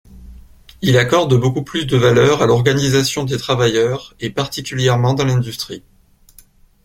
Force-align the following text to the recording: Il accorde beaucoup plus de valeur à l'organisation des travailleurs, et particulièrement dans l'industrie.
Il 0.81 0.97
accorde 0.97 1.39
beaucoup 1.39 1.61
plus 1.61 1.85
de 1.85 1.95
valeur 1.95 2.41
à 2.41 2.47
l'organisation 2.47 3.23
des 3.23 3.37
travailleurs, 3.37 4.15
et 4.19 4.31
particulièrement 4.31 5.13
dans 5.13 5.25
l'industrie. 5.25 5.83